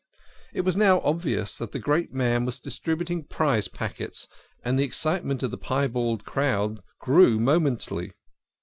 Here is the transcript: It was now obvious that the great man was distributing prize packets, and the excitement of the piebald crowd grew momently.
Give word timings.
It 0.51 0.61
was 0.61 0.75
now 0.75 0.99
obvious 1.01 1.59
that 1.59 1.73
the 1.73 1.77
great 1.77 2.11
man 2.11 2.43
was 2.43 2.59
distributing 2.59 3.23
prize 3.27 3.67
packets, 3.67 4.27
and 4.65 4.79
the 4.79 4.83
excitement 4.83 5.43
of 5.43 5.51
the 5.51 5.59
piebald 5.59 6.25
crowd 6.25 6.81
grew 6.99 7.39
momently. 7.39 8.11